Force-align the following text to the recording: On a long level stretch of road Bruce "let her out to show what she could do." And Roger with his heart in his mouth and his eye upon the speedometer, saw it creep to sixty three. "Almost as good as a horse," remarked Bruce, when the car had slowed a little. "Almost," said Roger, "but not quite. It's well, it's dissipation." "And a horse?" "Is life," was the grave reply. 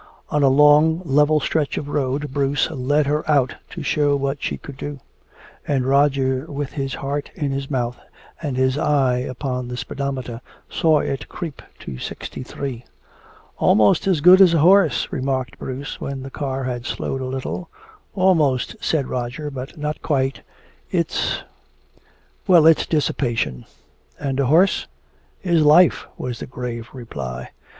On 0.31 0.41
a 0.41 0.47
long 0.49 1.03
level 1.05 1.39
stretch 1.39 1.77
of 1.77 1.87
road 1.87 2.33
Bruce 2.33 2.71
"let 2.71 3.05
her 3.05 3.23
out 3.29 3.57
to 3.69 3.83
show 3.83 4.15
what 4.15 4.41
she 4.41 4.57
could 4.57 4.75
do." 4.75 4.99
And 5.67 5.85
Roger 5.85 6.51
with 6.51 6.71
his 6.73 6.95
heart 6.95 7.29
in 7.35 7.51
his 7.51 7.69
mouth 7.69 7.99
and 8.41 8.57
his 8.57 8.79
eye 8.79 9.17
upon 9.19 9.67
the 9.67 9.77
speedometer, 9.77 10.41
saw 10.67 11.01
it 11.01 11.29
creep 11.29 11.61
to 11.81 11.99
sixty 11.99 12.41
three. 12.41 12.83
"Almost 13.59 14.07
as 14.07 14.21
good 14.21 14.41
as 14.41 14.55
a 14.55 14.65
horse," 14.65 15.07
remarked 15.13 15.59
Bruce, 15.59 16.01
when 16.01 16.23
the 16.23 16.31
car 16.31 16.63
had 16.63 16.87
slowed 16.87 17.21
a 17.21 17.25
little. 17.25 17.69
"Almost," 18.15 18.75
said 18.83 19.05
Roger, 19.05 19.51
"but 19.51 19.77
not 19.77 20.01
quite. 20.01 20.41
It's 20.89 21.43
well, 22.47 22.65
it's 22.65 22.87
dissipation." 22.87 23.65
"And 24.19 24.39
a 24.39 24.47
horse?" 24.47 24.87
"Is 25.43 25.61
life," 25.63 26.07
was 26.17 26.39
the 26.39 26.47
grave 26.47 26.89
reply. 26.91 27.51